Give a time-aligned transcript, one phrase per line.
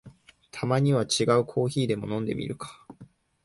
[0.49, 2.87] たまには違うコーヒーでも飲んでみるか